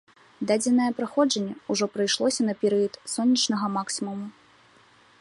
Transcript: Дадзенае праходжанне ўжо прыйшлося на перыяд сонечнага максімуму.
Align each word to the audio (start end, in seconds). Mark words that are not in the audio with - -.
Дадзенае 0.51 0.87
праходжанне 0.99 1.53
ўжо 1.75 1.85
прыйшлося 1.97 2.41
на 2.49 2.53
перыяд 2.65 2.93
сонечнага 3.17 3.65
максімуму. 3.79 4.27